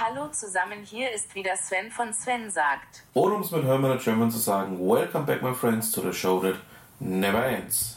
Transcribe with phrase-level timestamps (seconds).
[0.00, 3.02] Hallo zusammen, hier ist wieder Sven von Sven sagt.
[3.14, 6.38] Oder um es mit Hermann German zu sagen, Welcome back my friends to the show
[6.40, 6.54] that
[7.00, 7.96] never ends.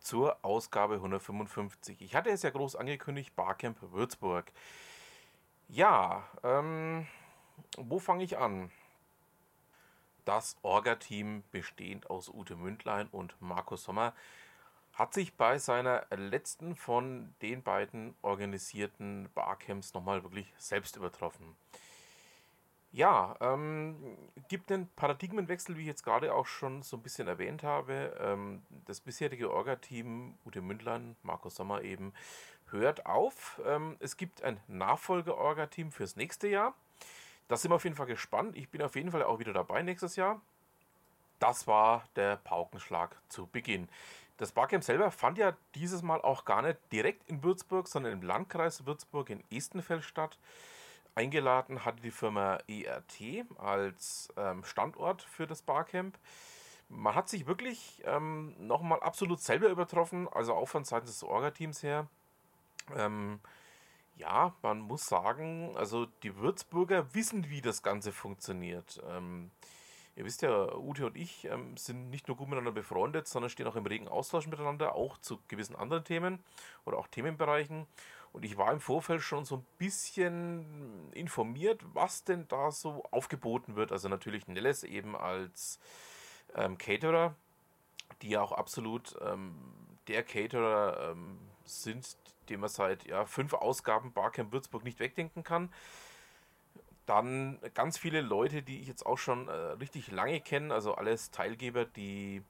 [0.00, 2.00] Zur Ausgabe 155.
[2.00, 4.50] Ich hatte es ja groß angekündigt, Barcamp Würzburg.
[5.68, 7.06] Ja, ähm,
[7.78, 8.72] wo fange ich an?
[10.24, 14.12] Das Orga-Team, bestehend aus Ute Mündlein und Markus Sommer,
[14.94, 21.56] hat sich bei seiner letzten von den beiden organisierten Barcamps nochmal wirklich selbst übertroffen.
[22.92, 23.96] Ja, ähm,
[24.48, 28.16] gibt einen Paradigmenwechsel, wie ich jetzt gerade auch schon so ein bisschen erwähnt habe.
[28.18, 32.12] Ähm, das bisherige Orga-Team, Ute Mündlein, Markus Sommer eben,
[32.70, 33.60] hört auf.
[33.64, 36.74] Ähm, es gibt ein Nachfolger-Orga-Team fürs nächste Jahr.
[37.46, 38.56] Da sind wir auf jeden Fall gespannt.
[38.56, 40.40] Ich bin auf jeden Fall auch wieder dabei nächstes Jahr.
[41.40, 43.88] Das war der Paukenschlag zu Beginn.
[44.36, 48.22] Das Barcamp selber fand ja dieses Mal auch gar nicht direkt in Würzburg, sondern im
[48.22, 50.38] Landkreis Würzburg in Estenfeld statt.
[51.14, 56.18] Eingeladen hatte die Firma ERT als ähm, Standort für das Barcamp.
[56.88, 61.82] Man hat sich wirklich ähm, nochmal absolut selber übertroffen, also auch von Seiten des Orga-Teams
[61.82, 62.06] her.
[62.96, 63.40] Ähm,
[64.16, 69.02] ja, man muss sagen, also die Würzburger wissen, wie das Ganze funktioniert.
[69.08, 69.50] Ähm,
[70.16, 73.66] Ihr wisst ja, Ute und ich ähm, sind nicht nur gut miteinander befreundet, sondern stehen
[73.66, 76.40] auch im regen Austausch miteinander, auch zu gewissen anderen Themen
[76.84, 77.86] oder auch Themenbereichen.
[78.32, 83.76] Und ich war im Vorfeld schon so ein bisschen informiert, was denn da so aufgeboten
[83.76, 83.92] wird.
[83.92, 85.80] Also natürlich Nelles eben als
[86.54, 87.34] ähm, Caterer,
[88.22, 89.54] die ja auch absolut ähm,
[90.06, 92.16] der Caterer ähm, sind,
[92.48, 95.72] den man seit ja, fünf Ausgaben Barcamp Würzburg nicht wegdenken kann.
[97.10, 101.32] Dann ganz viele Leute, die ich jetzt auch schon äh, richtig lange kenne, also alles
[101.32, 102.40] Teilgeber, die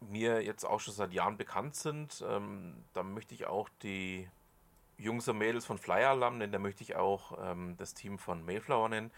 [0.00, 2.22] mir jetzt auch schon seit Jahren bekannt sind.
[2.28, 4.28] Ähm, da möchte ich auch die
[4.98, 8.44] Jungs und Mädels von Flyer Alarm nennen, da möchte ich auch ähm, das Team von
[8.44, 9.10] Mayflower nennen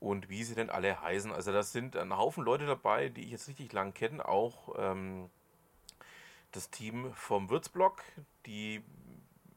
[0.00, 1.30] und wie sie denn alle heißen.
[1.30, 5.30] Also das sind ein Haufen Leute dabei, die ich jetzt richtig lang kenne, auch ähm,
[6.50, 8.02] das Team vom Würzblock,
[8.44, 8.82] die,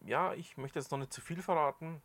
[0.05, 2.03] ja, ich möchte jetzt noch nicht zu viel verraten,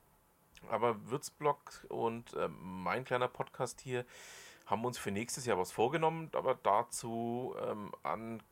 [0.69, 4.05] aber Würzblock und äh, mein kleiner Podcast hier
[4.67, 8.43] haben uns für nächstes Jahr was vorgenommen, aber dazu ähm, an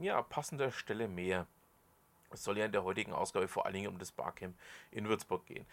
[0.00, 1.46] ja, passender Stelle mehr.
[2.30, 4.56] Es soll ja in der heutigen Ausgabe vor allen Dingen um das Barcamp
[4.90, 5.66] in Würzburg gehen.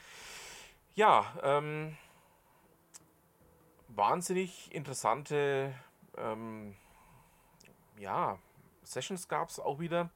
[0.96, 1.98] Ja, ähm,
[3.88, 5.74] wahnsinnig interessante
[6.18, 6.76] ähm,
[7.98, 8.40] ja,
[8.84, 10.10] Sessions gab es auch wieder.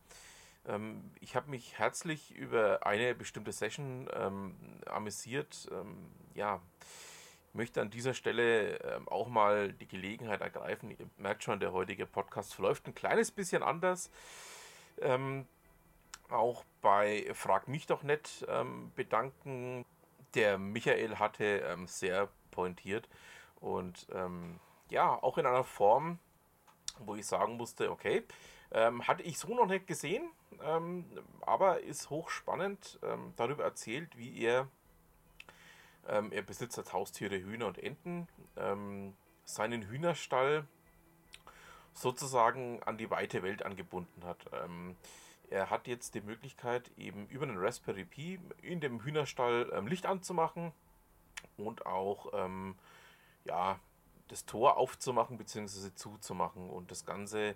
[0.68, 5.70] Ähm, ich habe mich herzlich über eine bestimmte Session ähm, amüsiert.
[5.72, 5.98] Ähm,
[6.36, 6.62] ja,
[7.54, 10.90] möchte an dieser Stelle ähm, auch mal die Gelegenheit ergreifen.
[10.92, 14.10] Ihr merkt schon, der heutige Podcast verläuft ein kleines bisschen anders.
[15.02, 15.48] Ähm,
[16.30, 19.86] auch bei Frag mich doch nicht ähm, bedanken.
[20.34, 23.08] Der Michael hatte sehr pointiert
[23.60, 24.08] und
[24.90, 26.18] ja, auch in einer Form,
[27.00, 28.24] wo ich sagen musste, okay,
[28.72, 30.24] ähm, hatte ich so noch nicht gesehen,
[30.64, 31.06] ähm,
[31.42, 34.68] aber ist hochspannend ähm, darüber erzählt, wie er,
[36.08, 38.28] ähm, er besitzt als Haustiere Hühner und Enten,
[38.58, 39.14] ähm,
[39.46, 40.66] seinen Hühnerstall
[41.94, 44.46] sozusagen an die weite Welt angebunden hat.
[44.52, 44.96] Ähm,
[45.50, 50.72] er hat jetzt die Möglichkeit, eben über einen Raspberry Pi in dem Hühnerstall Licht anzumachen
[51.58, 52.34] und auch
[53.46, 53.80] ja,
[54.34, 55.94] das Tor aufzumachen bzw.
[55.94, 57.56] zuzumachen und das Ganze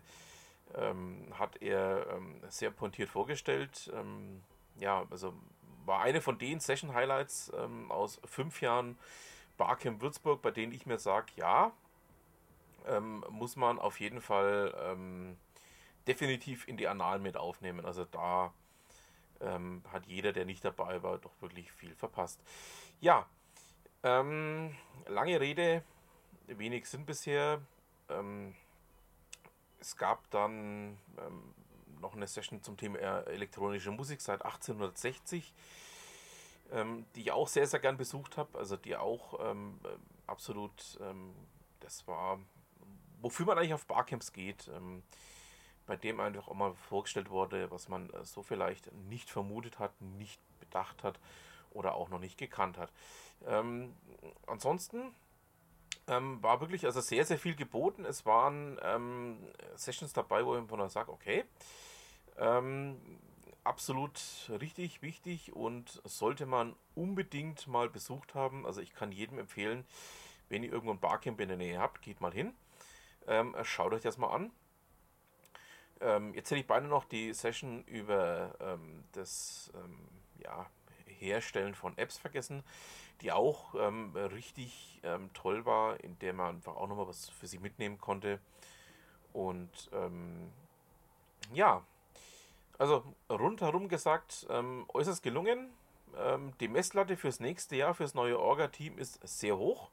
[0.75, 3.91] ähm, hat er ähm, sehr pointiert vorgestellt.
[3.95, 4.43] Ähm,
[4.79, 5.33] ja, also
[5.85, 8.97] war eine von den Session-Highlights ähm, aus fünf Jahren
[9.57, 11.71] Barcamp Würzburg, bei denen ich mir sage, ja,
[12.87, 15.35] ähm, muss man auf jeden Fall ähm,
[16.07, 17.85] definitiv in die Annalen mit aufnehmen.
[17.85, 18.53] Also da
[19.39, 22.41] hat jeder, der nicht dabei war, doch wirklich viel verpasst.
[23.01, 23.27] Ja,
[24.01, 25.83] lange Rede,
[26.47, 27.61] wenig sind bisher.
[28.09, 28.55] Ähm,
[29.79, 31.53] es gab dann ähm,
[32.01, 35.53] noch eine Session zum Thema elektronische Musik seit 1860,
[36.71, 38.57] ähm, die ich auch sehr, sehr gern besucht habe.
[38.57, 39.79] Also die auch ähm,
[40.25, 41.33] absolut, ähm,
[41.79, 42.39] das war,
[43.21, 45.03] wofür man eigentlich auf Barcamps geht, ähm,
[45.85, 49.99] bei dem einfach auch mal vorgestellt wurde, was man äh, so vielleicht nicht vermutet hat,
[50.01, 51.19] nicht bedacht hat
[51.71, 52.91] oder auch noch nicht gekannt hat.
[53.45, 53.93] Ähm,
[54.47, 55.13] ansonsten
[56.07, 58.05] ähm, war wirklich also sehr, sehr viel geboten.
[58.05, 59.37] Es waren ähm,
[59.75, 61.45] Sessions dabei, wo von sage, okay,
[62.37, 62.97] ähm,
[63.63, 64.19] absolut
[64.61, 68.65] richtig, wichtig und sollte man unbedingt mal besucht haben.
[68.65, 69.85] Also ich kann jedem empfehlen,
[70.49, 72.53] wenn ihr irgendwo ein Barcamp in der Nähe habt, geht mal hin.
[73.27, 74.51] Ähm, schaut euch das mal an.
[75.99, 79.71] Ähm, jetzt hätte ich beinahe noch die Session über ähm, das
[80.39, 80.67] ja,
[81.19, 82.63] Herstellen von Apps vergessen,
[83.21, 87.47] die auch ähm, richtig ähm, toll war, in der man einfach auch nochmal was für
[87.47, 88.39] sie mitnehmen konnte.
[89.33, 90.51] Und ähm,
[91.53, 91.83] ja,
[92.77, 95.71] also rundherum gesagt, ähm, äußerst gelungen.
[96.17, 99.89] Ähm, die Messlatte fürs nächste Jahr, fürs neue Orga-Team ist sehr hoch.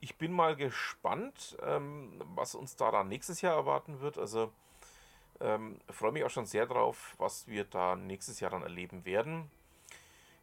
[0.00, 4.18] Ich bin mal gespannt, ähm, was uns da dann nächstes Jahr erwarten wird.
[4.18, 4.52] Also
[5.40, 9.50] ähm, freue mich auch schon sehr drauf, was wir da nächstes Jahr dann erleben werden.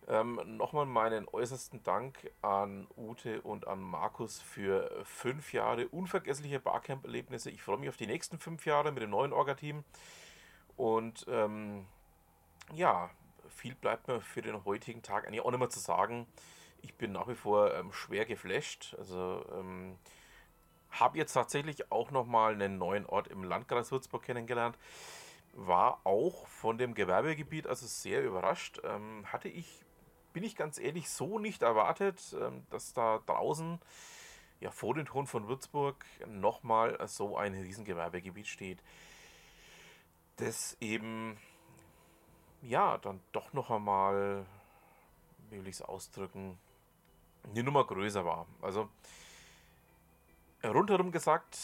[0.07, 7.49] Ähm, Nochmal meinen äußersten Dank an Ute und an Markus für fünf Jahre unvergessliche Barcamp-Erlebnisse.
[7.49, 9.83] Ich freue mich auf die nächsten fünf Jahre mit dem neuen Orga-Team.
[10.77, 11.87] Und ähm,
[12.73, 13.09] ja,
[13.47, 16.27] viel bleibt mir für den heutigen Tag eigentlich auch nicht mehr zu sagen.
[16.81, 18.95] Ich bin nach wie vor ähm, schwer geflasht.
[18.97, 19.97] Also ähm,
[20.91, 24.77] habe jetzt tatsächlich auch nochmal einen neuen Ort im Landkreis Würzburg kennengelernt.
[25.53, 28.81] War auch von dem Gewerbegebiet also sehr überrascht.
[28.83, 29.84] Ähm, hatte ich,
[30.35, 33.79] bin ich ganz ehrlich, so nicht erwartet, ähm, dass da draußen
[34.59, 38.83] ja vor den Toren von Würzburg nochmal so ein Riesengewerbegebiet steht
[40.37, 41.37] das eben,
[42.61, 44.45] ja, dann doch noch einmal,
[45.49, 46.57] wie will ich es ausdrücken,
[47.43, 48.47] eine Nummer größer war.
[48.61, 48.89] Also,
[50.63, 51.57] rundherum gesagt,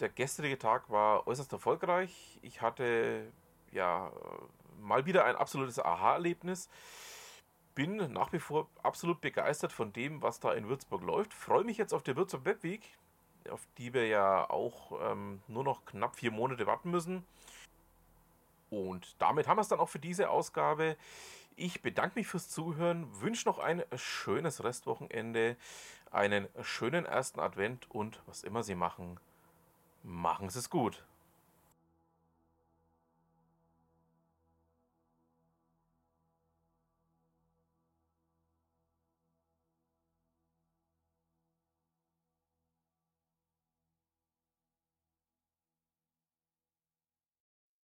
[0.00, 2.38] der gestrige Tag war äußerst erfolgreich.
[2.42, 3.32] Ich hatte,
[3.72, 4.12] ja,
[4.80, 6.68] mal wieder ein absolutes Aha-Erlebnis.
[7.74, 11.34] Bin nach wie vor absolut begeistert von dem, was da in Würzburg läuft.
[11.34, 12.82] Freue mich jetzt auf der Würzburg Webweek,
[13.50, 17.24] auf die wir ja auch ähm, nur noch knapp vier Monate warten müssen.
[18.70, 20.96] Und damit haben wir es dann auch für diese Ausgabe.
[21.56, 25.56] Ich bedanke mich fürs Zuhören, wünsche noch ein schönes Restwochenende,
[26.10, 29.20] einen schönen ersten Advent und was immer Sie machen,
[30.02, 31.04] machen Sie es gut.